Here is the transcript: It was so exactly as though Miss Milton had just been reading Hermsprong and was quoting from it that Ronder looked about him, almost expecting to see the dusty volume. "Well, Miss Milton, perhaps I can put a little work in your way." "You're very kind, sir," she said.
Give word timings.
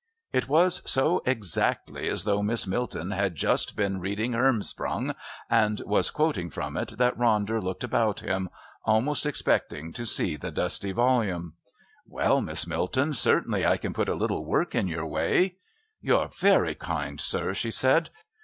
It 0.33 0.49
was 0.49 0.81
so 0.89 1.21
exactly 1.27 2.09
as 2.09 2.23
though 2.23 2.41
Miss 2.41 2.65
Milton 2.65 3.11
had 3.11 3.35
just 3.35 3.75
been 3.75 3.99
reading 3.99 4.33
Hermsprong 4.33 5.13
and 5.47 5.79
was 5.85 6.09
quoting 6.09 6.49
from 6.49 6.75
it 6.75 6.97
that 6.97 7.15
Ronder 7.19 7.61
looked 7.61 7.83
about 7.83 8.21
him, 8.21 8.49
almost 8.83 9.27
expecting 9.27 9.93
to 9.93 10.07
see 10.07 10.37
the 10.37 10.49
dusty 10.49 10.91
volume. 10.91 11.53
"Well, 12.07 12.41
Miss 12.41 12.65
Milton, 12.65 13.09
perhaps 13.13 13.27
I 13.53 13.77
can 13.77 13.93
put 13.93 14.09
a 14.09 14.15
little 14.15 14.43
work 14.43 14.73
in 14.73 14.87
your 14.87 15.05
way." 15.05 15.57
"You're 16.01 16.29
very 16.29 16.73
kind, 16.73 17.21
sir," 17.21 17.53
she 17.53 17.69
said. 17.69 18.09